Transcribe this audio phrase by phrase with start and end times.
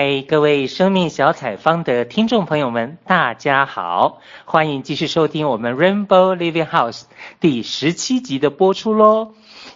[0.00, 7.02] 嗨，各位生命小采方的听众朋友们，大家好，欢迎继续收听我们 Rainbow Living House
[7.40, 9.32] 第十七集的播出喽。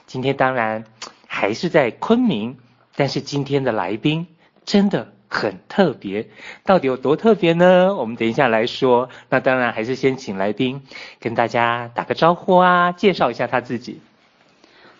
[0.06, 0.84] 今天当然
[1.26, 2.56] 还是在昆明，
[2.94, 4.28] 但是今天的来宾
[4.64, 6.28] 真的很特别，
[6.62, 7.96] 到底有多特别呢？
[7.96, 9.08] 我们等一下来说。
[9.28, 10.82] 那当然还是先请来宾
[11.18, 14.00] 跟大家打个招呼啊，介绍一下他自己。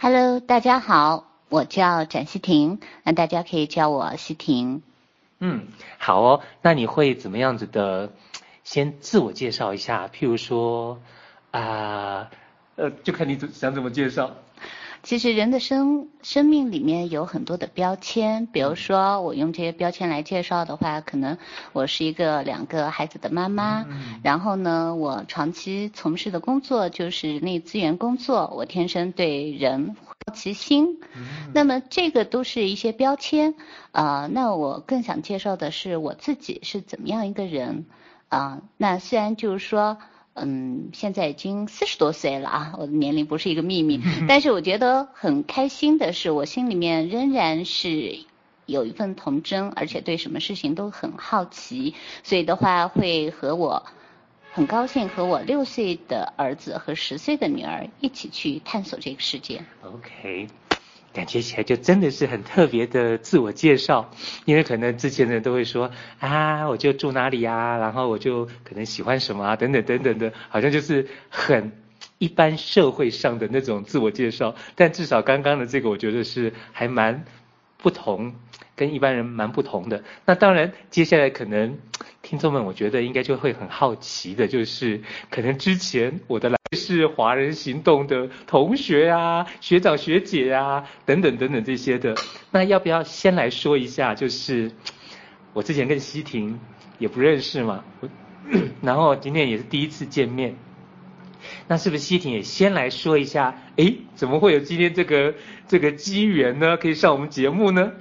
[0.00, 4.82] Hello，大家好，我叫展希婷，那大家可以叫我希婷。
[5.42, 5.66] 嗯，
[5.98, 6.40] 好哦。
[6.62, 8.10] 那你会怎么样子的？
[8.64, 11.00] 先自我介绍一下，譬如说
[11.50, 12.30] 啊，
[12.76, 14.36] 呃，就看你怎想怎么介绍。
[15.02, 21.38] 其实人的生生命里面有很多的标签，比如说我用这些标签来介绍的话，可能
[21.72, 33.54] 我是一个两个孩子的妈妈，嗯、然后呢，我长期从事的工作就是人力资源工作，我天生对人好奇心，嗯、那么这个都是一些标签，
[33.90, 37.86] 啊、呃，那我更想介绍的是我自己是怎么样一个人，
[38.28, 39.98] 啊、呃，那虽然就是说。
[40.34, 48.20] 嗯，现在已经四十多岁了啊，我的年龄不是一个秘密，但是我觉得很开心的是，我心里面仍然是
[48.64, 53.84] 有一份童真，而且对什么事情都很好奇，所以的话会和我
[54.54, 59.64] 很高兴和我六岁的儿子和十岁的女儿一起去探索这个世界。
[59.82, 60.46] OK。
[61.14, 64.10] 感觉起来就真的是很特别的自我介绍，
[64.44, 71.72] 因为可能之前的人都会说啊，我就住哪里呀，然后我就可能喜欢什么啊，等等等等的，好像就是很
[72.16, 74.54] 一般社会上的那种自我介绍。
[74.74, 77.24] 但至少刚刚的这个，我觉得是还蛮
[77.76, 78.34] 不同，
[78.82, 80.02] 跟一般人蛮不同的。
[80.26, 81.78] 那当然，接下来可能
[82.20, 86.56] 听众们，我觉得应该就会很好奇的，就是可能之前我的来。
[86.74, 92.14] 是华人行动的同学啊，学长学姐、啊，等等等等这些的。
[92.50, 94.14] 那要不要先来说一下？
[94.14, 94.72] 就是
[95.52, 96.58] 我之前跟西婷
[96.98, 97.84] 也不认识嘛，
[98.80, 100.56] 然后今天也是第一次见面。
[101.68, 103.54] 那是不是西婷也先来说一下？
[103.76, 105.34] 诶，怎么会有今天这个
[105.68, 106.78] 这个机缘呢？
[106.78, 107.92] 可以上我们节目呢？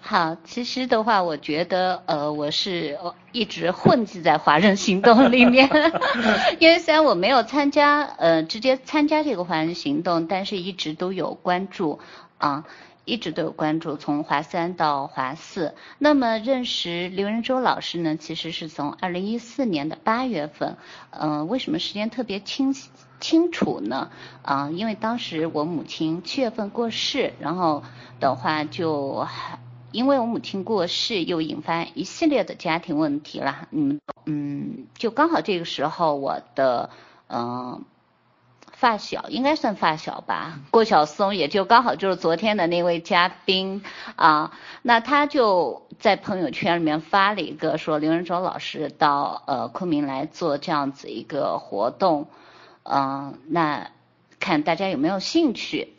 [0.00, 2.98] 好，其实的话，我觉得，呃，我是
[3.32, 5.68] 一直混迹在华人行动里面，
[6.60, 11.98] 因为虽然我没有参加，呃，直接参加这个华人行动，但是一直都有关注，
[12.38, 12.64] 啊，
[13.04, 15.74] 一直都有关注，从华三到华四。
[15.98, 20.78] 那么认识刘仁洲老师呢，其实是从二零一四年的八月份，
[21.10, 22.74] 嗯、呃，为什么时间特别清
[23.20, 24.10] 清楚呢？
[24.40, 27.82] 啊，因为当时我母亲七月份过世，然后
[28.20, 29.26] 的话就。
[29.90, 33.68] 因为我母亲过世，又引发一系列的家庭问题了。
[33.70, 36.90] 嗯嗯，就刚好这个时候，我的
[37.28, 37.80] 嗯、呃、
[38.72, 43.82] 发小，应该算发小吧，郭晓松，也就刚好就是昨天的那位嘉宾
[44.16, 44.52] 啊。
[44.82, 52.28] 那他就在朋友圈里面发了一个，说刘仁洲老师到呃昆明来做这样子一个活动，
[52.82, 53.90] 嗯、呃，那
[54.38, 55.94] 看大家有没有兴趣。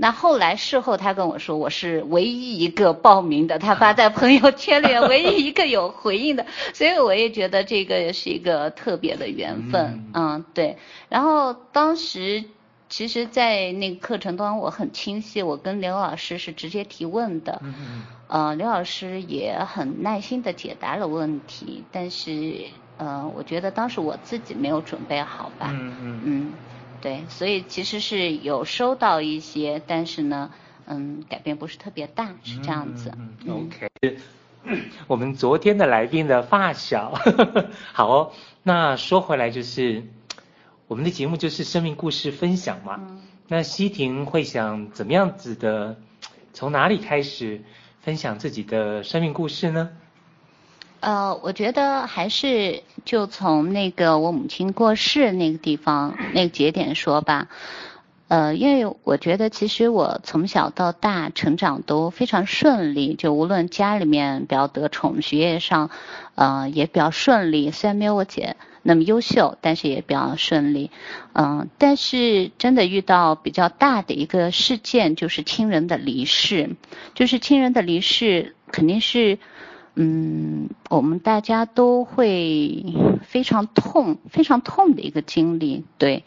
[0.00, 10.78] 那后来事后他跟我说，我是唯一一个报名的，他发在朋友圈里唯一一个有回应的，所以我也觉得这个也是一个特别的缘分，嗯，嗯，对。
[11.08, 12.44] 然后当时
[12.88, 22.54] 其实，在那个课程当中，我很清晰，我跟刘老师是直接提问的，嗯，呃，刘老师也很耐心的解答了问题，但是，
[22.98, 25.96] 呃，我觉得当时我自己没有准备好吧，嗯。
[26.00, 26.20] 嗯。
[26.24, 26.52] 嗯
[27.00, 30.50] 对，所以其实是有收到一些，但是呢，
[30.86, 33.12] 嗯，改变不是特别大，是这样子。
[33.16, 34.18] 嗯嗯、OK，
[35.06, 38.32] 我们昨天的来宾的发小，呵 呵好哦。
[38.62, 40.02] 那说回来就是，
[40.88, 42.96] 我们的节目就是生命故事分享嘛。
[42.98, 45.96] 嗯、那西婷会想怎么样子的，
[46.52, 47.62] 从哪里开始
[48.00, 49.90] 分享自己的生命故事呢？
[51.00, 57.48] 呃，我觉得还是就从那个我母亲过世那个地方那个节点说吧。
[58.26, 65.88] 呃，因为我觉得其实我从小到大成长都非常顺利，就无论家里面比较得宠，学业上
[66.34, 67.70] 呃也比较顺利。
[67.70, 70.90] 虽然没有我姐那么优秀，但是也比较顺利。
[71.32, 76.76] 嗯、但是真的遇到比较大的一个事件，就是亲人的离世，
[77.14, 79.38] 就是亲人的离世肯定是。
[79.94, 82.84] 嗯，我们大家都会
[83.22, 86.24] 非常痛、非常痛的一个经历，对，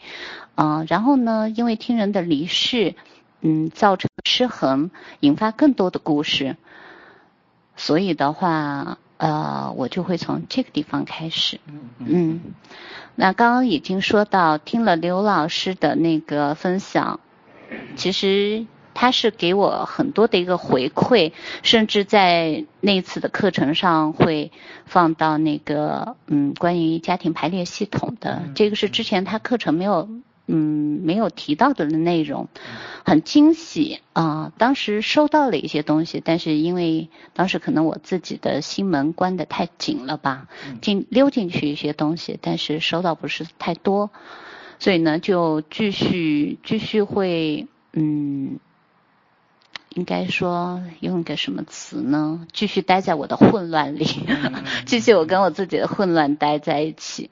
[0.54, 2.94] 啊、呃，然后呢，因为亲人的离世，
[3.40, 6.56] 嗯，造成失衡，引发更多的故事，
[7.76, 11.58] 所以的话，呃，我就会从这个地方开始，
[11.98, 12.40] 嗯，
[13.14, 17.20] 那刚刚已经说到，听了刘老师的那个分享，
[17.96, 24.52] 其实他是给我很多的一个回馈，甚至在那次的课程上会
[24.84, 30.08] 放到那个嗯关于家庭排列系统的，这个是之前他课程没有
[30.46, 32.48] 嗯没有提到的内容，
[33.04, 34.52] 很惊喜啊！
[34.58, 40.48] 当时收到了一些东西，但是因为当时可能我自己的心门关得太紧了吧，
[40.82, 44.10] 进溜进去一些东西，但是收到不是太多，
[44.78, 48.58] 所以呢就继续继续会嗯。
[49.94, 52.46] 应该说用一个什么词呢？
[52.52, 54.06] 继续待在我的混乱里，
[54.86, 57.30] 继续我跟我自己的混乱待在一起。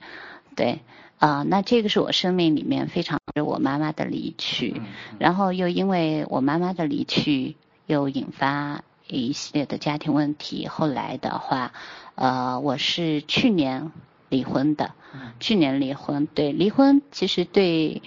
[0.56, 0.80] 对，
[1.18, 4.82] 啊、呃，那这个是我生命里面非常是我妈妈的离去，
[5.18, 10.68] 然后又因为我妈妈的离去，又引发一系列的家庭问题。
[10.68, 11.72] 后来的话，
[12.14, 13.90] 呃，我是去年
[14.28, 14.92] 离婚的，
[15.38, 16.26] 去年离婚。
[16.26, 18.02] 对，离婚其实对。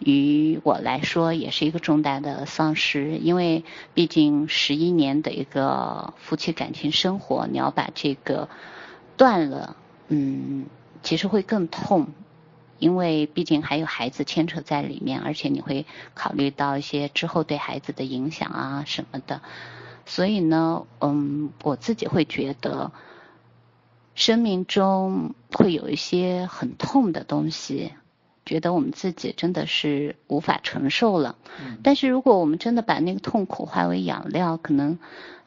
[0.00, 8.48] 于我来说也是一个重大的丧失，因为毕竟十一年的一个夫妻感情生活，你要把这个
[9.18, 9.76] 断了，
[10.08, 10.64] 嗯，
[11.02, 12.08] 其实会更痛，
[12.78, 19.42] 因为毕竟还有孩子牵扯在里面，而且你会考虑到一些之后对孩子的影响啊什么的，
[20.06, 22.92] 所以呢，嗯，我自己会觉得
[24.14, 27.92] 生命中会有一些很痛的东西。
[28.46, 31.36] 觉得我们自己真的是无法承受了，
[31.84, 34.98] 但是如果我们真的把那个痛苦化为养料，可能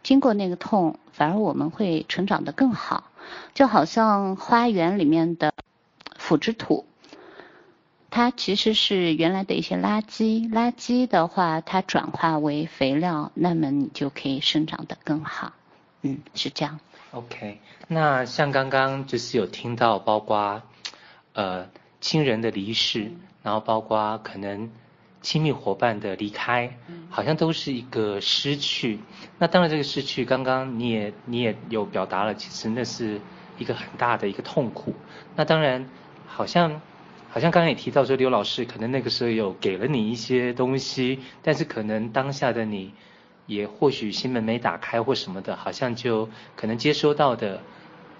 [0.03, 3.11] 经过那个痛，反而我们会成长得更好。
[3.53, 5.53] 就好像花园里面的
[6.17, 6.85] 腐殖土，
[8.09, 15.53] 它其实是原来的一些垃圾，垃圾的话它转化为肥料，那么你就可以生长得更好。
[16.03, 16.79] 嗯，是这样。
[17.11, 20.61] OK，那像刚刚就是有听到，包括
[21.33, 21.67] 呃。
[22.03, 23.09] 亲人的离世，
[23.43, 24.69] 然后包括可能
[25.21, 26.77] 亲密伙伴的离开，
[27.09, 28.99] 好像都是一个失去。
[29.39, 33.21] 那当然，这个失去，刚刚你也你也有表达了，其实那是
[33.57, 34.93] 一个很大的一个痛苦。
[35.37, 35.89] 那当然，
[36.27, 36.81] 好像
[37.29, 42.91] 好像刚刚也提到说，刘老师可能那个时候有给了你一些东西，但是可能当下的你
[43.47, 46.27] 也或许心门没打开或什么的，好像就
[46.57, 47.61] 可能接收到的。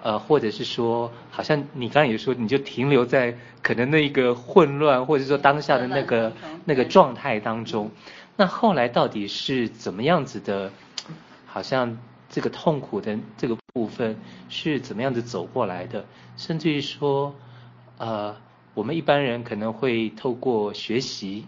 [0.03, 6.33] 呃，或者是说，好像你刚刚也说，你就停留在可能那一个混乱，或者说当下的那个
[6.65, 7.89] 那个状态当中。
[8.35, 10.71] 那后来到底是怎么样子的？
[11.45, 11.97] 好像
[12.29, 14.17] 这个痛苦的这个部分
[14.49, 16.03] 是怎么样子走过来的？
[16.35, 17.33] 甚至于说，
[17.97, 18.35] 呃，
[18.73, 21.45] 我们一般人可能会透过学习，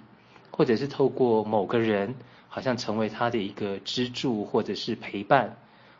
[0.51, 2.15] 或者是透过某个人，
[2.47, 5.57] 好像成为他的一个支柱，或者是陪伴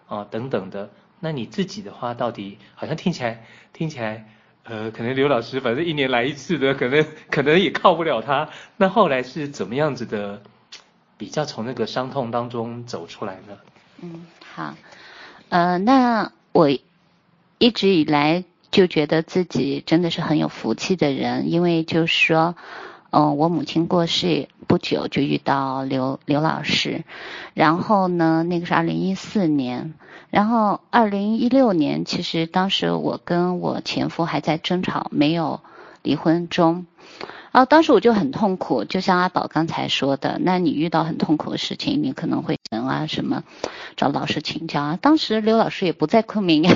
[0.07, 0.89] 啊、呃、等等的。
[1.19, 4.27] 那你自己的话，到底好像听起来听起来，
[4.63, 8.49] 呃，可能刘老师反正一年来一次的，可能 可能也靠不了他。
[8.77, 10.41] 那后来是怎么样子的，
[11.17, 13.57] 比较从那个伤痛当中走出来呢？
[14.01, 14.75] 嗯，好，
[15.49, 16.69] 呃，那我
[17.57, 22.55] 一直以来就觉得自己真的是很有福气的人，因为就是说。
[23.17, 27.05] 嗯，我母亲过世不久就遇到刘刘老师，
[27.53, 29.93] 然后呢，那个是二零一四年，
[30.31, 35.61] 然后二零一六年，其实当时我跟我前夫还在争吵，没有
[36.01, 36.87] 离婚中，
[37.53, 43.43] 然后当时我就很痛苦，就像阿宝刚才说的，那你遇到很痛苦的事情，你可能会人啊什么
[43.95, 46.75] 找老师请教啊，当时刘老师也不在昆明呀，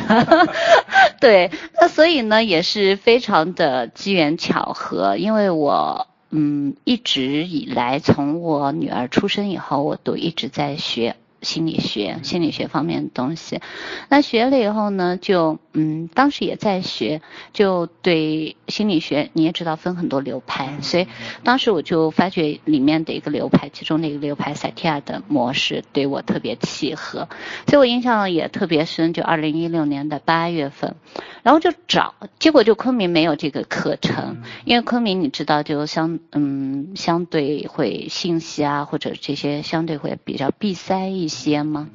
[1.20, 6.08] 对，那所以呢也是非常的机缘巧合，因为我。
[6.32, 11.16] 嗯，一直以来，从我女儿出生以后，我都一直在学。
[11.42, 13.60] 心理学、心理学方面的东西，
[14.08, 21.08] 那学了以后呢，就嗯，当时也在学，就对心理学你也知道分很多流派，所以
[21.44, 27.28] 当时我就发觉里面的一个流派，其中的一个流派萨提亚的模式对我特别契合，
[27.68, 29.10] 所以我印象也特别深。
[29.14, 30.96] 就二零一六年的八月份，
[31.42, 41.40] 然后就找，结果就昆明没有这个课程，因为昆明你知道就相嗯相对会信息啊或者这些相对会比较闭塞一些。
[41.40, 41.88] 些吗？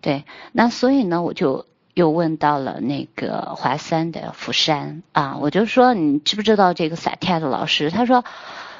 [0.00, 7.90] 对，那所以呢，我就又问到了那个华山的福山啊，我就说你知不知道这个萨提亚的老师？
[7.90, 8.24] 他说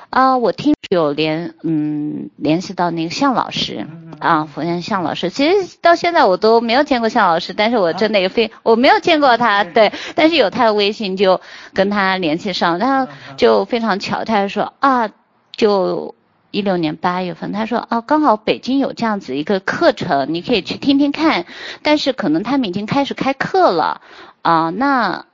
[0.08, 3.86] 啊，我听有联嗯联系到那个向老师
[4.18, 5.28] 啊，福山向老师。
[5.28, 11.40] 其实到现在我都没有见过向老师，但是我真的也非我没有见过他，对，但是有他的微信就
[11.74, 15.10] 跟他联系上，然后就非常巧，他就说啊
[15.54, 16.14] 就。
[16.52, 21.46] 一六年八月份，他说啊，刚好北京有这样子一个课程，你可以去听听看。
[21.82, 24.02] 但是可能他们已经开始开课了
[24.42, 25.26] 啊，那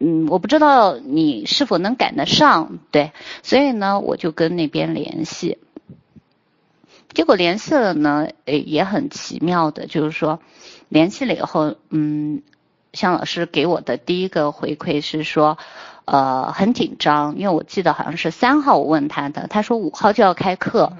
[0.00, 3.12] 嗯，我不知道你是否能赶得上，对，
[3.44, 5.58] 所以呢，我就跟那边联系。
[7.14, 10.40] 结果联系了呢，诶，也很奇妙的，就是说
[10.88, 12.42] 联系了以后，嗯，
[12.94, 15.58] 向老师给我的第一个回馈是说，
[16.12, 20.92] 呃，很紧张，因为我记得好像是三号我问他的，他说五号就要开课，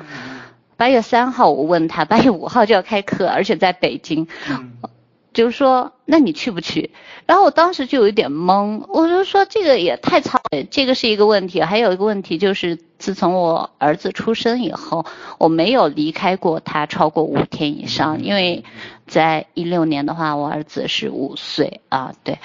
[0.78, 4.26] 八月三号我问他，八月五号就要开课，而且在北京。
[5.34, 6.90] 就是说，那你去不去？
[7.24, 10.38] 然后我当时就有一点懵，我就说这个也太操，
[10.70, 11.62] 这个是一个问题。
[11.62, 15.06] 还有一个问题就是，自从我儿子出生以后，
[15.38, 18.64] 我没有离开过他超过五天以上，因为
[19.06, 22.38] 在一六年的话，我儿子是五岁啊，对，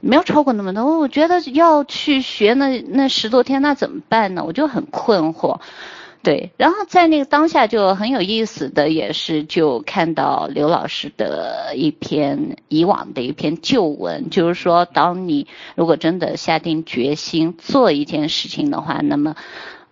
[0.00, 0.98] 没有超过那么多。
[0.98, 4.44] 我觉得要去学那那十多天，那怎么办呢？
[4.44, 5.60] 我就很困惑。
[6.22, 19.34] 对，然后在那个当下就很有意思的，也是就看到刘老师的一篇以往的一篇旧文，就是说，当你如果真的下定决心做一件事情的话，那么，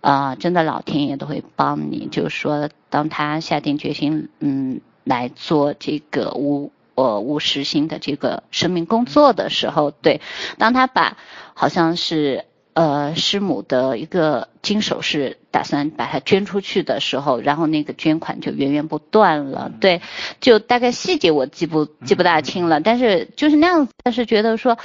[0.01, 2.07] 啊、真的老天爷都会帮你。
[2.11, 10.21] 就是说，当他下定决心，嗯，来做这个无呃无实行的这个生命工作的时候，对，
[10.57, 11.17] 当他把
[11.53, 12.45] 好像是。
[12.75, 19.69] 呃，师母的一个金首饰，打算把它捐出去的时候，然后那个捐款就源源不断了。
[19.81, 20.01] 对，
[20.39, 23.91] 就大概细节我记不记不大清了，但是就是那样子。
[24.01, 24.77] 但是觉得说，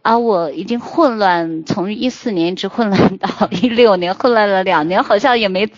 [0.00, 5.68] 啊，我已经混乱，从一四年一直混乱到一六年，混乱了两年，好像也没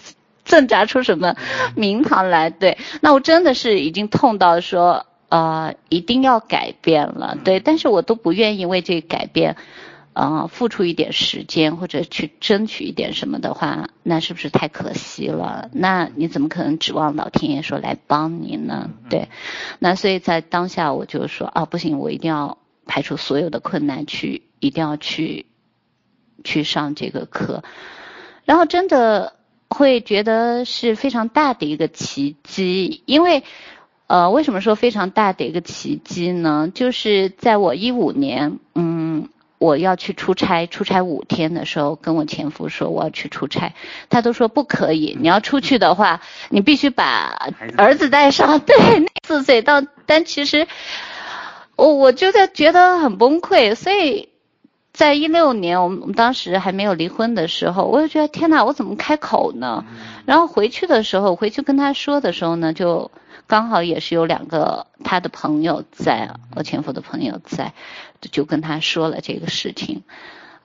[0.45, 1.35] 挣扎出什么
[1.75, 2.51] 名堂来。
[2.51, 7.37] 对，那我真的是已经痛到说，呃，一定要改变了。
[7.45, 9.57] 对，但是我都不愿意为这个改变。
[10.15, 15.71] 啊、呃，付出一点时间或者去争取一点什么的话，那是不是太可惜了？
[15.73, 18.91] 那你怎么可能指望老天爷说来帮你呢？
[19.11, 19.29] 对，
[19.79, 25.47] 那所以在当下我就说啊，不行，我一定要排除所有的困难去，一定要去
[26.43, 27.63] 去上这个课，
[28.45, 29.35] 然后真的
[29.69, 33.45] 会觉得是非常大的一个奇迹，因为
[34.09, 36.69] 呃，为什么说非常大的一个奇迹呢？
[36.75, 39.29] 就是在我一五年，嗯。
[39.61, 43.75] 我要去出差，出差五天的时候，跟我前夫说我要去出差，
[44.09, 45.17] 他都说不可以。
[45.21, 47.37] 你要出去的话，你必须把
[47.77, 48.61] 儿子带上。
[48.65, 48.77] 对，
[49.27, 50.69] 四岁到，但其实
[51.75, 53.75] 我我就在觉得很崩溃。
[53.75, 54.29] 所以
[54.99, 59.85] 在一六年，我们我们当时还没有离婚的时候，我就觉得天哪，我怎么开口呢？
[60.27, 63.13] 然后回去的时候，回去跟他说的时候呢，就。
[63.47, 67.73] 刚好也是有两个他的朋友在，我前夫的朋友在，
[68.31, 70.03] 就跟他说了这个事情，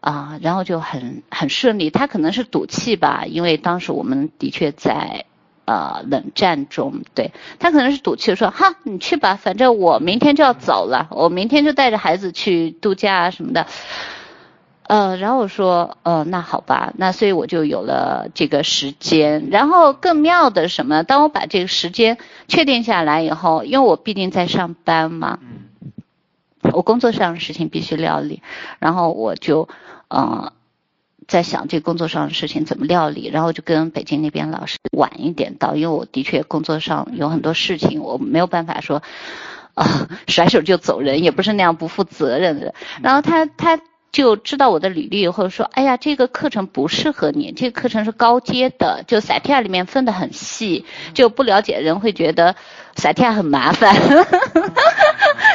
[0.01, 1.89] 啊，然后就很很顺利。
[1.91, 5.23] 他可能是赌气吧，因为当时我们的确在
[5.63, 13.65] 呃冷战中，对，他可能是赌气说，哈，你去吧，反正我明天就要走了，我明天就带着孩子去度假啊什么的。
[14.85, 19.47] 呃，然后我说，呃，那好吧，那所以我就有了这个时间。
[19.49, 21.03] 然后更妙的什么？
[21.03, 22.17] 当我把这个时间
[22.49, 25.39] 确定下来以后，因为我毕竟在上班嘛，
[26.73, 28.41] 我工作上的事情必须料理，
[28.79, 29.69] 然后我就，
[30.09, 30.51] 呃，
[31.27, 33.29] 在想这个工作上的事情怎么料理。
[33.29, 38.97] 然后就跟北京那边老师晚一点到，因为我的确工作上有很多事情，我没有办法说，
[39.75, 42.75] 啊、呃，甩手就走人，也不是那样不负责任的。
[43.01, 43.79] 然后他他。
[44.13, 52.55] 就知道我的履历以后说，哎呀，这个课程不适合你，这个课程是高阶的，就 SAT 里面分得很细，就不了解人会觉得
[52.95, 53.93] SAT 很麻烦。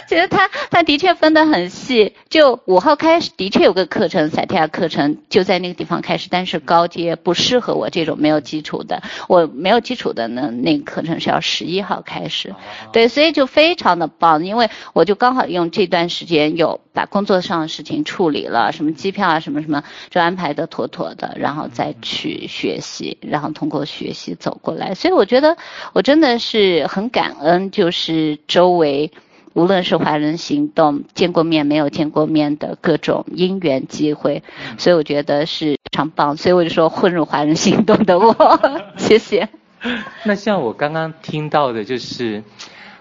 [0.09, 12.55] 其实他他的确分得很细，就五号开始的确有个课程，萨提亚课程就在那个地方开始，但是高阶不适合我这种没有基础的，我没有基础的呢，那个课程是要十一号开始，
[12.91, 24.95] 对，所以就非常的棒，因为我就刚好用这段时间有把工作上的事情处理了，什么机票啊，什么什么，就安排的妥妥的，然后再去学习，然后通过学习走过来。
[24.95, 25.59] 所以我觉得
[25.93, 29.13] 我真的是很感恩，就是周围
[29.55, 34.43] 无论是华人行动见过面没有见过面的各种因缘机会，
[34.79, 36.37] 所以我觉得是非常棒。
[36.37, 38.35] 所以我就说混入华人行动的我，
[38.97, 39.49] 谢谢。
[40.25, 42.43] 那像我刚刚听到的，就是。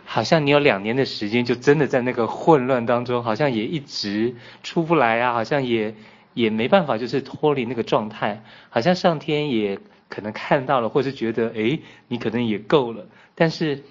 [0.09, 5.93] 好像你有两年的时间，就真的在那个混乱当中，好像也一直出不来啊，好像也
[6.33, 8.41] 也没办法，就是脱离那个状态。
[8.69, 9.77] 好像上天也
[10.07, 11.77] 可能看到了，或是觉得，哎，
[12.07, 13.05] 你可能也够了。
[13.35, 13.83] 但是，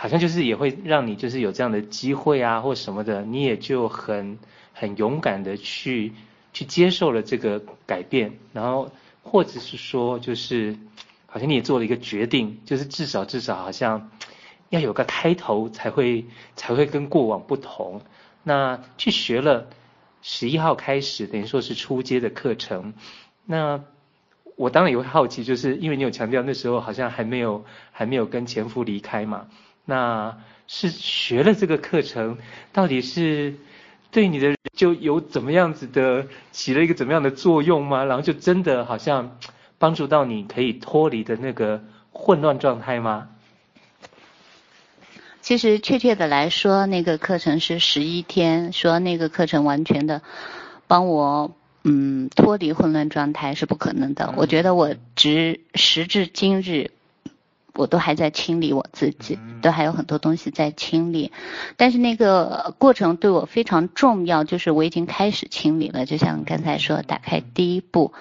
[0.00, 4.38] 好像就是也会让你就是有这样的机会啊，或什么的，你也就很
[4.72, 6.14] 很勇敢的去
[6.54, 8.90] 去接受了这个改变，然后
[9.22, 10.78] 或者是说，就是
[11.26, 14.10] 好像你也做了一个决定，就是至少至少好像。
[14.70, 18.02] 要有个开头才会才会跟过往不同。
[18.44, 19.66] 那去学了
[20.22, 22.94] 十一号开始，等于说是初阶的课程。
[23.44, 23.82] 那
[24.54, 29.48] 我当然也会好奇，就是因为你有强调那时候好像还没有还没有跟前夫离开嘛，
[29.90, 32.38] 那是学了这个课程，
[32.72, 33.54] 到底是
[34.10, 38.04] 对你的就有怎么样子的起了一个怎么样的作用吗？
[38.04, 39.36] 然后就真的好像
[39.78, 41.82] 帮助到你可以脱离的那个
[42.12, 43.28] 混乱状态吗？
[45.42, 50.22] 其实确切的来说，那个课程是十一天，说那个课程完全的
[50.86, 51.54] 帮我。
[51.82, 54.34] 嗯，脱离混乱状态是不可能的。
[54.36, 56.90] 我觉得我直时至今日，
[57.74, 61.32] 我都还在清理我自己，都还有很多东西在清理。
[61.76, 66.06] 但是那个过程对我非常重要，就是我已经开始清理了。
[66.06, 68.12] 就像刚才说，打开第一步，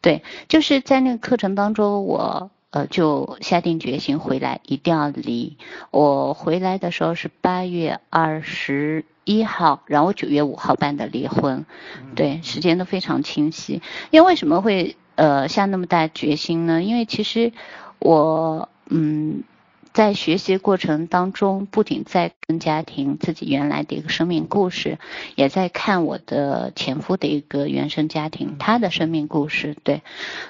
[0.00, 5.56] 对，就是在那个课程当中，我呃就下定决心回来，一定要离。
[5.90, 9.04] 我回来的时候是八月二十。
[9.28, 11.66] 一号，然后九月五号办的离婚，
[12.14, 13.82] 对，时间都非常清晰。
[14.12, 16.80] 因为为什么会呃下那么大决心呢？
[16.80, 17.52] 因为其实
[17.98, 19.44] 我嗯
[19.92, 24.98] 在学习过程当中，不仅在跟家庭自己原来的一个生命故事，
[25.36, 29.74] 也在看我的前夫的一个原生家庭他的生命故事。
[29.82, 30.02] 对，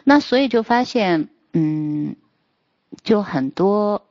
[0.02, 2.16] 那所以就发现嗯，
[3.04, 4.02] 就很多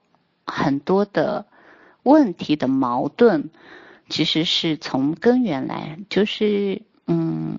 [0.46, 1.46] 很多的
[2.04, 3.50] 问题的矛盾。
[4.08, 7.58] 其实是从根源来，就是嗯，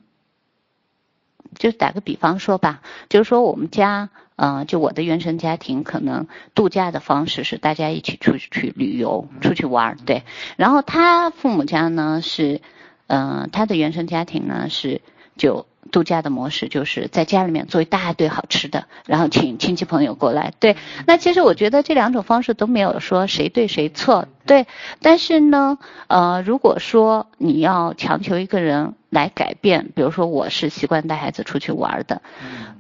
[1.59, 10.23] 就打个比方说吧，就是说我们家，嗯、呃，就我的原生家庭，可能度假的方式是大家一起出去旅游，出去玩，对。
[10.57, 12.61] 然后他父母家呢是，
[13.09, 15.01] 嗯、呃，他的原生家庭呢是
[15.37, 15.67] 就。
[15.93, 20.53] 度假的模式就是在家里面做一大堆好吃的，然后请亲戚朋友过来。
[20.59, 20.77] 对，
[21.07, 24.27] 那其实我觉得这两种方式都没有说谁对谁错。
[24.47, 24.67] 对，
[25.01, 25.79] 但是呢，
[26.09, 32.21] 呃，如果说你要强求一个人来改变，比如说我是习惯带孩子出去玩的，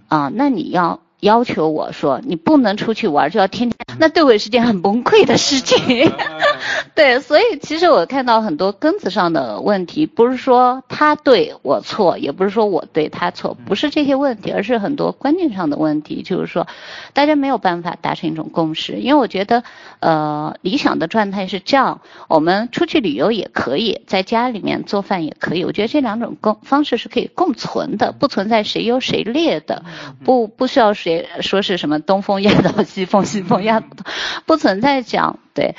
[0.09, 6.12] 啊、呃，那你要要求我说你不能出去玩，就要天天，那对我也是件很崩溃的事情。
[6.95, 16.23] 对，所以其实我看到很多根子上的问题，不是说他对我错，也不是说我对他错，不是这些问题，而是很多观念上的问题。
[16.23, 16.67] 就是说，
[17.13, 18.95] 大家没有办法达成一种共识。
[18.95, 19.63] 因为我觉得，
[20.00, 25.65] 呃，理想的状态是这样：我们出去旅游也可以，在家里面做饭也可以。
[25.65, 29.85] 我觉得这两种共方式是可以共存的，不存在谁优谁劣的，
[30.25, 33.80] 不不需要谁说是什么东风压倒西风，西风压
[34.47, 35.75] 不存在讲对。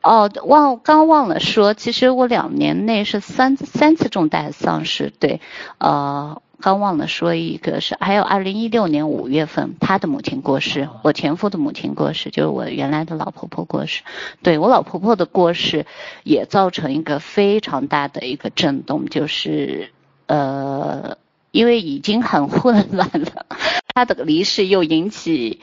[0.00, 5.40] 哦，忘刚忘了说，其实我两年内是三三次重大丧失，对，
[5.78, 14.02] 呃，刚忘了说一个是，还有二零一六年五月份他的母亲过世，我前夫的母亲过世，就是我原来的老婆婆过世，
[14.40, 15.84] 对，我老婆婆的过世
[16.22, 19.90] 也造成一个非常大的一个震动，就是
[20.26, 21.18] 呃，
[21.50, 23.46] 因为已经很混乱了，
[23.92, 25.60] 他的离世又引起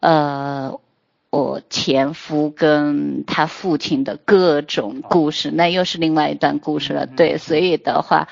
[0.00, 0.80] 呃。
[1.30, 7.06] 我前夫跟他父亲的各种故事，那又是另外一段故事了。
[7.06, 8.28] 对，所以的话，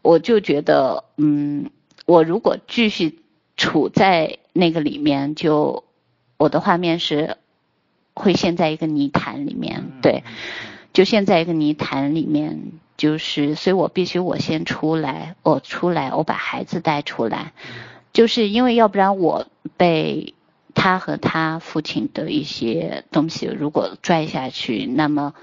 [0.00, 1.70] 我就觉得，嗯，
[2.06, 3.18] 我如果继续
[3.56, 5.82] 处在那个里面，就
[6.36, 7.36] 我的画面是
[8.14, 10.22] 会陷在一个泥潭里面，对，
[10.92, 17.52] 就陷在一个泥潭里面，就是，所以我必须我先出来，我出来，我把孩子带出来，
[18.12, 20.32] 就是因为要不然我被。
[20.76, 25.34] 他和他父亲的一些东西，如果拽下去，那么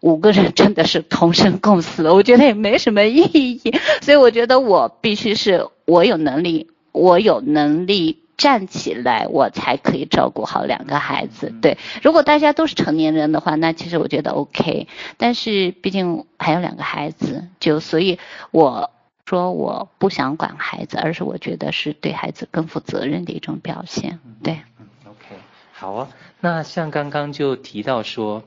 [0.00, 3.72] 五个人真的是同生共死了，我觉得也没什么意义。
[4.02, 11.54] 所以我觉得我必须是我有能力，我有能力站起来，我才可以照顾好两个孩子。
[11.62, 14.88] 对，如果大家都是成年人的话，那其实我觉得 OK。
[15.16, 18.18] 但是毕竟还有两个孩子，就所以
[18.50, 18.90] 我。
[19.26, 24.20] 说我不想管孩子，而是我觉得是对孩子更负责任的一种表现。
[24.40, 25.34] 对，嗯，OK，
[25.72, 26.08] 好啊。
[26.38, 28.44] 那像刚刚就提到说，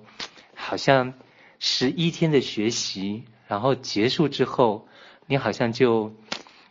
[0.55, 1.13] 好像
[1.59, 4.87] 十一天的学习，然后结束之后，
[5.27, 6.13] 你好像就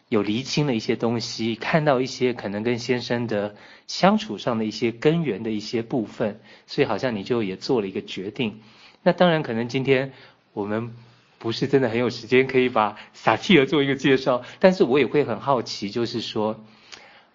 [0.08, 8.62] 有厘清了一些东西，看到一些可能跟先生的相处上的一些根源的一些部分，所以好像你就也做了一个决定。
[9.02, 10.12] 那当然，可能今天
[10.54, 10.96] 我们。
[11.38, 16.58] 不是真的很有时间可以把萨提尔做一个介绍，但是我也会很好奇，就是说，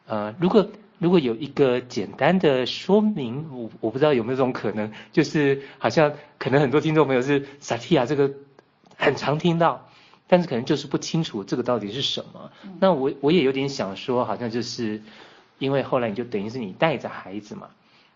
[0.06, 0.68] 呃，如果
[1.00, 8.32] 如果有一个简单的说明，我我不知道有没有这种可能，就是好像可能很多听众朋友是萨提亚这个
[8.98, 9.90] 很常听到，
[10.28, 12.52] 但是可能就是不清楚这个到底是什么。
[12.80, 15.02] 那我我也有点想说，好像就是
[15.60, 17.70] 因为后来你就等于是你带着孩子嘛，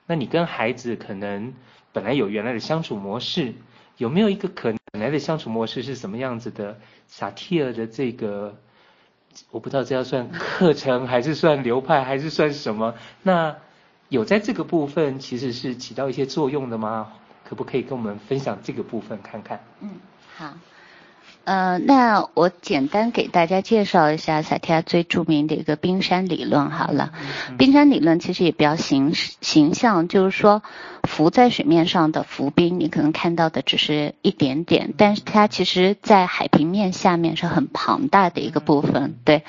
[0.05, 1.53] 那你跟孩子可能
[1.93, 3.53] 本来有原来的相处模式，
[3.97, 4.76] 有没有一个可能？
[4.91, 6.77] 本来的相处模式是什么样子的？
[7.07, 8.57] 萨提尔的这个
[9.51, 12.95] 我不知道这要算课程还是算流派还是算什么？
[13.23, 13.55] 那
[14.09, 17.13] 有在这个部分其实是起到一些作用的吗？
[17.43, 19.63] 可不可以跟我们分享这个部分看看？
[19.79, 19.91] 嗯，
[20.35, 20.53] 好。
[21.47, 27.13] 呃，那我简单给大家介绍一下萨提亚最著名的一个冰山理论好了。
[27.57, 30.61] 冰山理论其实也比较形形象，就是说
[31.03, 39.15] 浮在水面上的浮冰，你可能看到的只是一点点，但是它其实在海平面下面是很庞大的一个部分。
[39.23, 39.43] 对，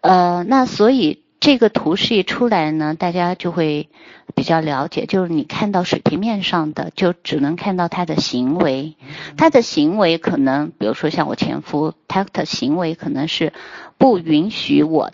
[0.00, 1.20] 呃，那所以。
[1.40, 3.88] 这个图示一出来呢，大家就会
[4.34, 8.94] 比较了解，就是你看到水平面上的，就只能看到他的行为，
[9.38, 13.54] 他的行为可能，比如说像我前夫，他的行为可能是
[13.96, 15.12] 不允许我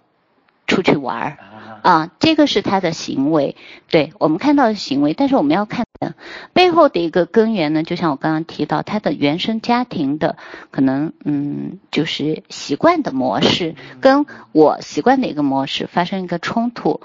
[0.67, 1.39] 出去玩儿。
[1.83, 3.55] 啊，这个是他的行为，
[3.89, 6.15] 对，我们看到的行为，但是我们要看的
[6.53, 10.37] 背后的一个根源呢，就像我刚刚提到，他的原生家庭的
[10.71, 17.01] 可能，嗯，就是习惯的模式，跟我习惯的一个模式发生一个冲突，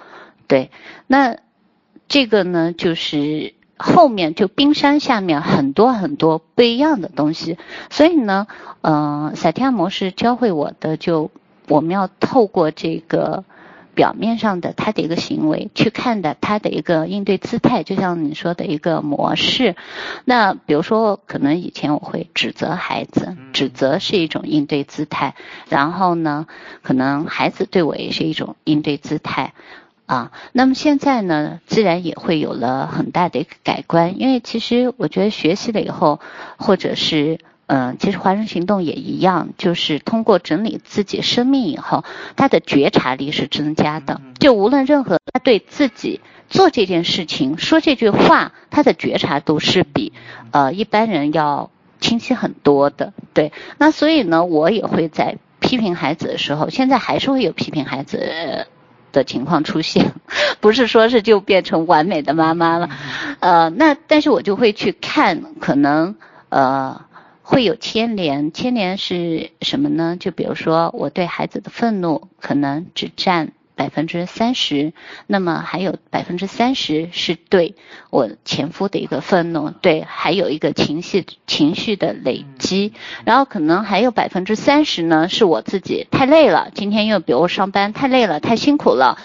[0.48, 0.72] 对，
[1.08, 1.38] 那
[2.08, 7.58] 这个呢，就是后面就冰山下面很多很多不一样的东西，
[7.90, 8.48] 所以呢，
[8.82, 11.32] 嗯、呃，萨提亚模式教会我的就
[11.68, 13.44] 我们要透过这个。
[13.94, 19.76] 表面上的他的一个行为去看的他的一个应对姿态，就像你说的一个模式。
[20.26, 25.36] 那比如说，可能以前我会指责孩子，指责是一种应对姿态。
[25.70, 26.48] 然后呢，
[26.82, 29.54] 可能孩子对我也是一种应对姿态
[30.06, 30.32] 啊。
[30.52, 36.20] 那么现在呢，自然也会有了很大的一个改观，因为其实我觉得学习了以后，
[36.58, 37.40] 或者是。
[37.74, 42.04] 嗯，其实华人行动也一样，就是通过整理自己生命以后，
[42.36, 44.20] 他的觉察力是增加的。
[44.40, 50.12] 就无论任何他对自己做这件事情、说这句话，他的觉察度是比
[50.52, 53.14] 呃一般人要清晰很多的。
[53.34, 58.68] 对，那所以呢，我也会在批评孩子的时候，现在还是会有批评孩子
[59.14, 60.12] 的情况出现，
[60.60, 62.90] 不是说是就变成完美的妈妈了。
[63.40, 66.18] 呃，那但是我就会去看，可能
[66.50, 67.06] 呃。
[67.52, 70.16] 会有牵连，牵连是什么呢？
[70.18, 74.94] 就比如说，我对孩子的愤怒可能只占百分之三十，
[75.28, 77.76] 那么还有百分之三十是对
[78.10, 82.94] 我前夫的一个愤怒，对，还有一个情绪情绪的累积，
[83.26, 89.18] 然后可能还有百分之三十呢，是我自己太累了，今天又比如上班太累了，太辛苦了，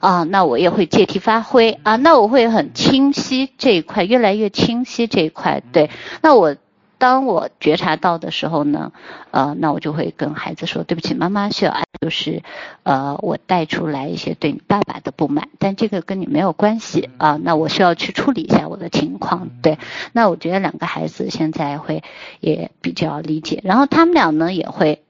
[0.00, 5.90] 啊，那我也会借题发挥啊，那我会很清晰这一块，越来越清晰这一块，对，
[6.22, 6.56] 那我。
[6.98, 8.92] 当我觉察到的时候呢，
[9.30, 12.42] 呃，那我就会跟孩子说：“对不起，妈妈需要爱，就是，
[12.82, 19.78] 呃，我带出来一些对你爸爸的不满，但这个跟你没有关系啊，呃，那我需要去处理一下我的情况。”对，
[20.12, 22.02] 那我觉得两个孩子现在会
[22.40, 25.03] 也比较理解，然后他们俩呢也会，嗯。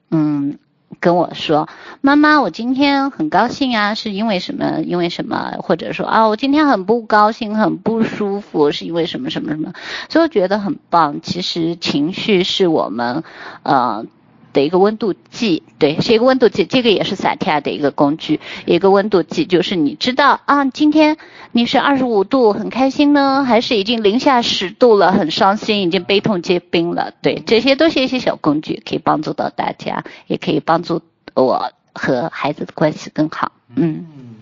[1.04, 1.68] 跟我说，
[2.00, 4.80] 妈妈，我今天很高兴啊，是因为什么？
[4.80, 5.52] 因为什么？
[5.58, 9.74] 或者说啊，我今天很不高兴，很不舒服，是因为什么什么什么？
[10.08, 11.20] 所以我觉得很棒。
[11.20, 13.22] 其实情绪是我们
[13.64, 14.06] 呃
[14.54, 16.64] 的一个温度计，对，是一个温度计。
[16.64, 21.18] 这个也是萨提亚的一个工具，一个温度计，就是你知道啊，今天
[21.52, 27.12] 你是二十五度，很开心呢，还是已经零下十度了，很伤心，已经悲痛结冰了？
[27.20, 31.02] 对，这些都是一些小工具，可以帮助到大家，也可以帮助
[31.34, 33.52] 我和孩子的关系更好。
[33.74, 34.34] 嗯，嗯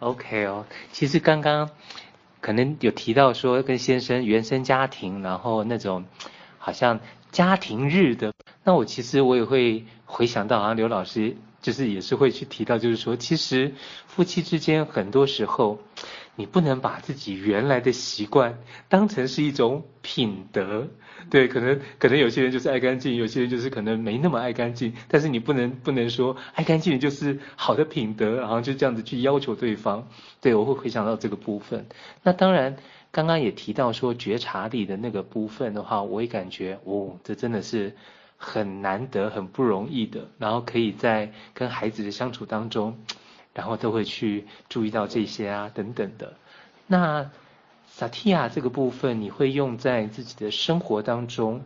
[0.00, 1.70] ，OK 哦，其实刚刚
[2.40, 6.04] 可能有提到说跟先生原生家庭，然后那种
[6.58, 6.98] 好像。
[7.38, 13.74] 家庭日的，那我其实我也会回想到，好像刘老师就是也是会去提到，就是说，其实
[14.08, 15.78] 夫妻之间很多时候，
[16.34, 20.88] 你不能把自己原来的习惯当成是一种品德，
[21.30, 30.08] 对，可能可能有些人就是爱干净，有些人就是可能没那么爱干净，但是你不能不能说爱干净就是好的品德，然后就这样子去要求对方，
[30.40, 31.86] 对，我会回想到这个部分，
[32.24, 32.76] 那当然。
[33.10, 37.96] 刚刚也提到说觉察力的那个部分的话，我也感觉哦，这真的是
[38.36, 40.28] 很难得、很不容易的。
[40.38, 42.98] 然后可以在跟孩子的相处当中，
[43.54, 46.34] 然后都会去注意到这些啊等等的。
[46.86, 47.30] 那
[47.86, 51.62] 萨提亚这个部分，你会用在自己的生活当中？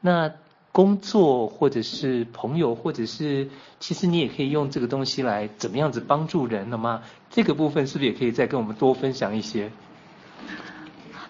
[0.00, 0.32] 那
[0.70, 3.48] 工作或者是朋友，或者是
[3.80, 7.02] 其实你也可以用这个东西来怎么样子帮助人了吗？
[7.30, 9.70] 这个部分是不是也可以再跟我们多分享一些？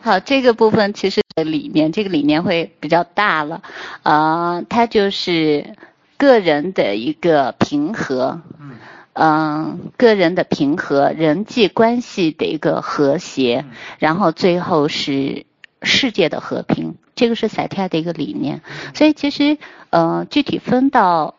[0.01, 3.63] 好，这个部分其实理念，这个理念会比较大了，
[4.03, 5.75] 呃，它就是
[6.19, 8.43] 个人的一个平和，
[9.15, 13.65] 嗯、个人的平和，人际关系的一个和谐，
[13.99, 15.47] 然后最后是
[15.83, 18.61] 世界的和平，这个是赛提亚的一个理念。
[18.95, 19.57] 所以其实，
[19.89, 21.37] 呃，具体分到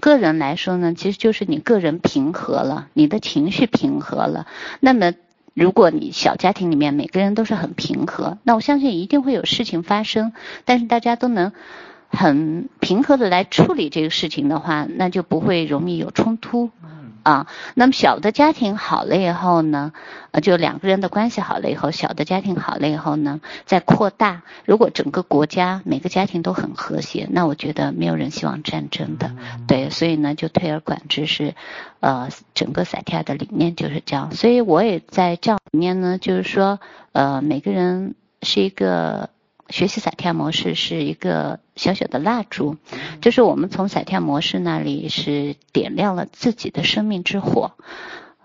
[0.00, 4.46] 个人来说呢，其实就是你个人平和了，你的情绪平和了。
[4.78, 5.12] 那么，
[5.56, 10.34] 如果你小家庭里面每个人都是很平和，那我相信一定会有事情发生，
[10.66, 11.52] 但是大家都能
[12.08, 16.70] 很平和的来处理这个事情的话，那就不会容易有冲突。
[17.26, 19.92] 啊，那么小的家庭好了以后呢，
[20.30, 24.42] 呃，就两个人的关系好了以后，小的家庭好了以后呢，再扩大。
[24.64, 29.32] 如果整个国家每个家庭都很和谐，那我觉得没有人希望战争的。
[29.66, 31.56] 对，所以呢，就推而广之是，
[31.98, 34.30] 呃，整个萨提亚的理念就是这样。
[34.30, 36.78] 所以我也在这样里面呢，就是说，
[37.10, 39.30] 呃，每个人是一个。
[39.68, 42.76] 学习彩跳模式是一个小小的蜡烛，
[43.20, 47.72] 就是我们从彩跳模式那里是点亮了自己的生命之火，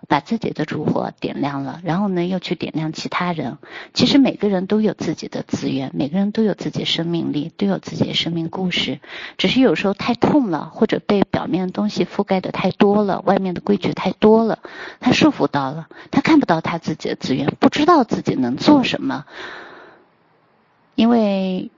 [0.08, 3.60] 把自己的烛火点亮了，然后呢又去点亮其他人。
[3.94, 9.00] 其实每个人都有自己的资源，每个人都有自己生命力，都有自己的生命故事。
[9.38, 14.58] 只是有时候太痛了，或者被表面的东西覆盖的太多了，外面的规矩太多了，
[15.00, 19.26] 他束缚到了，他看不到他自己的资源，不知道自己能做什么。
[20.96, 21.70] 因为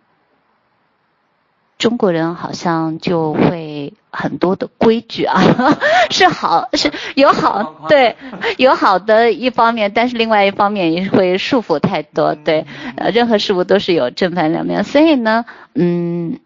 [1.77, 5.41] 中国人好像就会很多的规矩啊，
[6.11, 8.15] 是好是有好对
[8.57, 16.39] 有好的一方面，但是另外一方面也会束缚太多，对，呃，任何事物都是有正反两面，所以呢，嗯，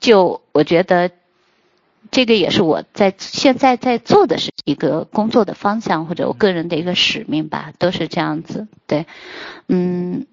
[0.00, 1.10] 就我觉得
[2.10, 9.04] 这个也是我在现在在做的是一个工作的方向，或者我个人的一个使命吧，都是这样子，对，
[9.68, 10.26] 嗯。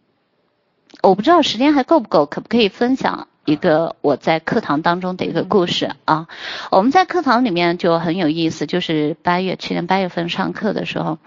[1.01, 6.27] 我不知道时间还够不够，可不可以分享一个我在课堂当中的一个故事啊？
[6.69, 11.17] 我们在课堂里面就很有意思，就是八月去年八月份上课的时候，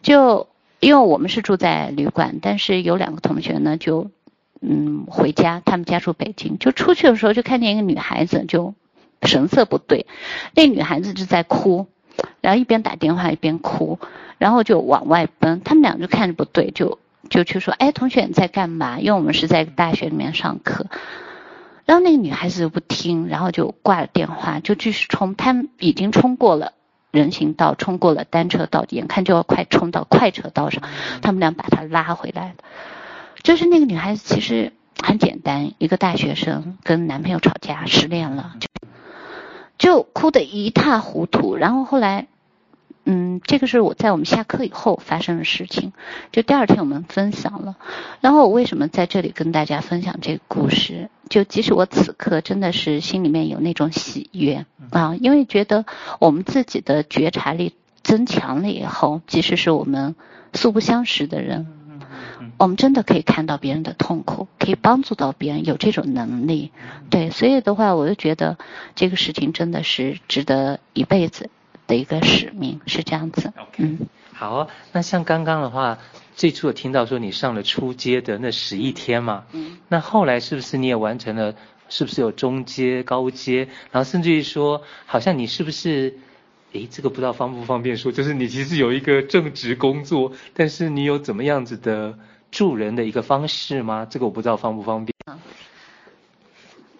[0.00, 0.46] 就
[0.78, 4.10] 因为我们是住在旅馆，但是有两个同学呢就
[4.60, 8.74] 嗯回家，他们家住北京，就出去的时候就看见一个女孩子就
[9.22, 10.06] 神色不对，
[10.54, 11.88] 那女孩子就在哭，
[12.40, 13.98] 然后一边打电话一边哭，
[14.38, 16.98] 然后就往外奔，他们俩就看着不对就。
[17.28, 18.98] 就去说，哎，同学你在干嘛？
[18.98, 20.86] 因为我们是在大学里面上课，
[21.84, 25.34] 然后那个女孩子就不听，然后就挂了电话，就继续冲。
[25.34, 26.72] 他已经冲过了
[27.10, 30.82] 人行道，冲过了单车道，眼看就要快冲到快车道上，
[31.20, 32.54] 他们俩把她拉回来了。
[33.42, 38.68] 就是那个女孩子其实很简单，一个大学生跟男朋友吵架，失恋了，就
[39.76, 41.56] 就哭得一塌糊涂。
[41.56, 42.26] 然后后来。
[43.04, 45.92] 嗯，这个是我在我们下课以后发生的事情，
[46.32, 47.76] 就第二天我们分享了。
[48.20, 51.08] 然后我为什么在这里跟大家分享这个故事？
[51.28, 55.86] 就即使我此刻真的是心里面有那种喜悦啊，因为觉得
[56.18, 60.14] 我们自己的觉察力增强了以后，即使是我们
[60.52, 61.68] 素不相识的人，
[62.58, 66.72] 我们真的可以看到别人的痛苦，可以帮助到别人，有这种能力。
[67.08, 68.58] 对，所以的话，我就觉得
[68.94, 71.48] 这个事情真的是值得一辈子。
[71.90, 73.98] 的一个使命是这样子.嗯，
[74.32, 75.98] 好啊，那像刚刚的话，
[76.36, 81.56] 最初我听到说你上了初阶的那十一天嘛，嗯，那后来是不是你也完成了？
[81.88, 83.66] 是不是有中阶、高阶？
[83.90, 86.16] 然后甚至于说，好像你是不是？
[86.72, 92.16] 诶，这个不知道方不方便说，就是你其实有一个正职工作，但是你有怎么样子的
[92.52, 94.06] 助人的一个方式吗？
[94.08, 95.12] 这个我不知道方不方便。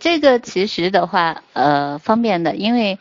[0.01, 2.99] 这个其实的话，呃，方便的，因为。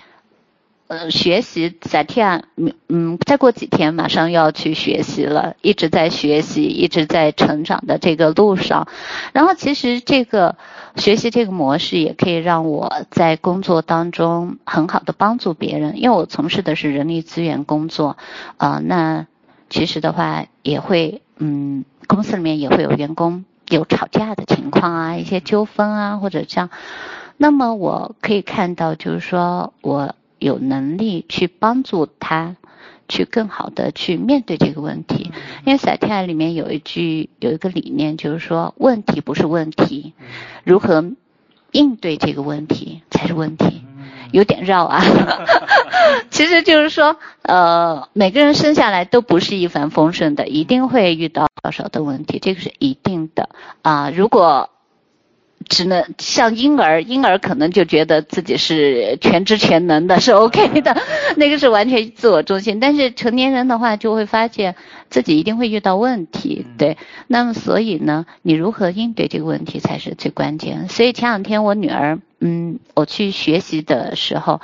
[0.89, 2.41] 呃，学习萨提亚，
[2.87, 8.87] 嗯，再过几天马上要去学习了，一直在学习，一直在成长的这个路上。
[9.31, 10.55] 然后其实这个
[10.95, 18.17] 学习这个模式也可以让我在工作当中很好的帮助别人，因为我从事的是人力资源工作，
[18.57, 19.27] 啊、那
[19.69, 26.71] 其实的话也会，嗯，公司里面也会有员工有吵架的情况啊，一些纠纷啊，或者这样。
[27.37, 30.15] 那么我可以看到，就是说我。
[30.39, 32.55] 有能力去帮助他，
[33.07, 35.31] 去更好的去面对这个问题。
[35.65, 40.13] 因为萨提亚里面有一句有一个理念，就是说问题不是问题，
[40.63, 41.11] 如何
[41.71, 43.83] 应对这个问题才是问题。
[44.31, 45.01] 有点绕啊，
[46.29, 53.49] 其实就是说，呃，每个人生下来都不是一帆风顺的，一定会遇到多少的问题，这个是一定的
[53.81, 54.11] 啊、呃。
[54.11, 54.69] 如果
[55.67, 60.95] 只能像婴儿，婴儿可能就觉得自己是全知全能的，是 OK 的，
[61.37, 62.79] 那个是完全自我中心。
[62.79, 64.75] 但是成年人的话，就会发现
[65.09, 66.97] 自己一定会遇到问题，对。
[67.27, 70.87] 那么所以呢，你如何应对这个问题才是最关键。
[70.87, 74.61] 所以前两天我女儿，嗯，我去学习的时候，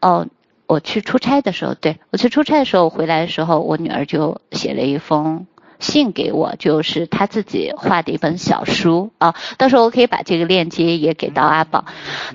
[0.00, 0.26] 哦，
[0.66, 5.46] 我去出差的时候，对，我去出差的时候回来的时候，我女儿就写了一封。
[5.82, 11.84] 信给我，就是他自己画的一本小书啊，到时候我可以把这个链接也给到阿宝，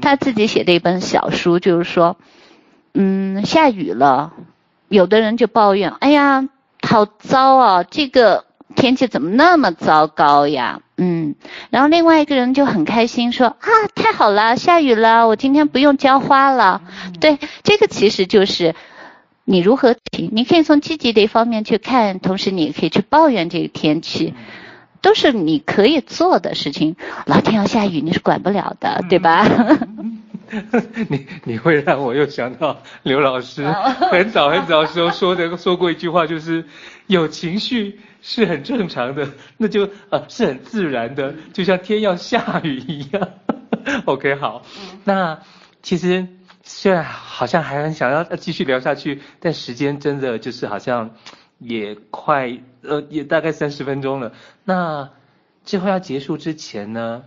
[0.02, 2.18] 他自己写的一本小书，就是说，
[2.94, 4.34] 嗯，下雨了，
[4.90, 6.48] 有的人就抱怨，哎呀，
[6.88, 8.44] 好糟啊，这个
[8.76, 10.82] 天气怎么那么糟糕呀？
[10.98, 11.36] 嗯，
[11.70, 16.82] 然后另外一个人就很开心说，啊，太好了，下雨了，我今天不用浇花了。
[17.22, 18.76] 对，这个其实就是。
[19.50, 20.30] 你如何提？
[20.30, 24.34] 你可以从积极的一方面去看，同时你也可以去抱怨这个天气，
[25.02, 26.98] 都是你可以做的事情。
[27.26, 29.48] 老天要下雨，你是管不了的，对吧？
[31.08, 33.66] 你你会让我又想到刘老师
[34.12, 36.66] 很早很早的时候说的说过一句话，就是
[37.06, 43.30] 有情绪是很正常的，那就呃是很自然的，就像天要下雨一样。
[44.04, 44.64] OK，好，
[45.06, 45.40] 那
[45.82, 46.28] 其实。
[46.80, 51.10] 虽然好像还很想要继续聊下去，但时间真的就是好像
[51.58, 54.32] 也快呃也大概三十分钟了。
[54.64, 55.10] 那
[55.64, 57.24] 最后要结束之前呢，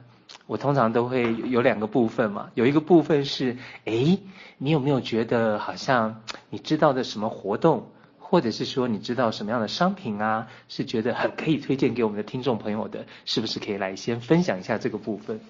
[0.46, 4.20] 我通常都会有两个部分嘛，有一个部分是，诶，
[4.56, 15.40] 你有没有觉得好像你知道的什么活动，或者是说你知道什么样的商品啊，是觉得很可以推荐给我们的听众朋友的，是不是可以来先分享一下这个部分？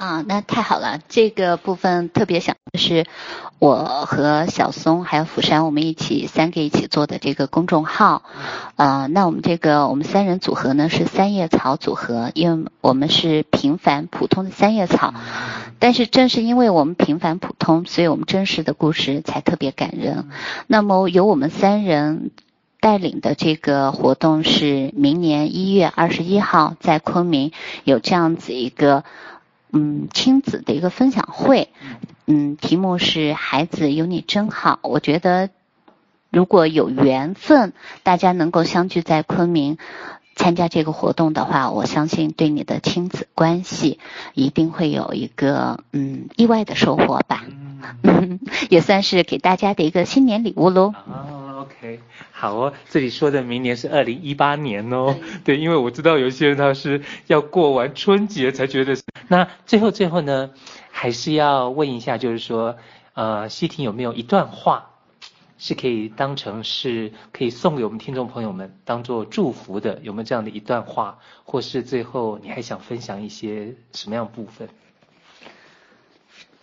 [0.00, 3.04] 啊，那太好了，这个部分特别想的是
[3.58, 8.22] 我和小松还有釜山我们一起三个一起做的这个公众号，
[8.76, 15.12] 呃，那我们这个我们三人组合呢是三叶草组合，因为我们是平凡普通的三叶草，
[15.78, 20.30] 但是正是因为我们平凡普通，所以我们真实的故事才特别感人。
[20.66, 22.30] 那么由我们三人
[22.80, 27.52] 带领的这个活动是明年一月二十一号在昆明
[27.84, 29.04] 有这样子一个。
[29.72, 31.68] 嗯，亲子的一个分享会，
[32.26, 34.78] 嗯，题目是“孩子有你真好”。
[34.84, 35.50] 我觉得，
[36.30, 39.78] 如果有缘分，大家能够相聚在昆明
[40.36, 43.98] 参加这个活动的话，我相信对你的亲子关系
[44.34, 47.44] 一定会有一个嗯意外的收获吧。
[48.02, 50.94] 嗯， 也算是给大家的一个新年礼物喽。
[51.60, 52.00] OK，
[52.32, 55.14] 好哦，这里说的明年是二零一八年哦。
[55.44, 58.96] 对，因为我知道有些人他是要过完春节才觉得。
[59.28, 60.52] 那最后最后呢，
[60.90, 62.76] 还是要问一下，就是说，
[63.12, 64.92] 呃，西婷有没有一段话
[65.58, 70.00] 是可以当成是可以送给我们听众朋友们当做祝福的？
[70.02, 71.18] 有没有这样的一段话？
[71.44, 74.66] 或是最后你还想分享一些什么样部分？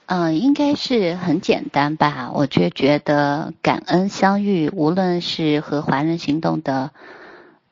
[0.07, 2.31] 嗯，应该是很简单吧。
[2.33, 6.91] 我就觉得感恩相遇，无论是和华人行动的，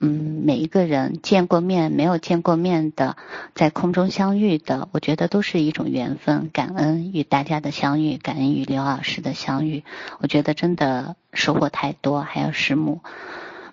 [0.02, 3.15] 嗯，每一个人见过面没有见过面的，
[3.54, 6.50] 在空中相遇的，我觉得都是一种缘分。
[6.52, 9.86] 感恩与大家的相遇，感恩与刘老师的相遇，
[10.19, 12.19] 我觉得真的收获太多。
[12.19, 13.00] 还有师母，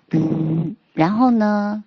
[0.09, 1.83] 嗯，然后呢，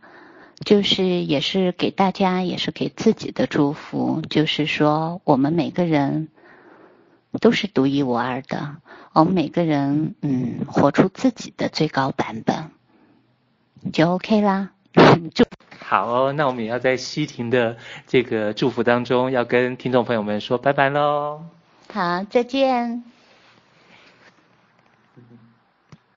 [0.63, 6.29] 就是也是给大家，也是给自己的祝福，就是说我们每个人。
[7.39, 8.77] 都是独一无二的，
[9.13, 12.71] 我们每个人，嗯，活出自己的最高版本，
[13.93, 14.71] 就 OK 啦。
[15.35, 15.45] 就
[15.79, 21.43] 好哦，那我们也要在西婷的这个祝福当中，要跟听众朋友们说拜拜喽。
[21.93, 23.16] 好，再见。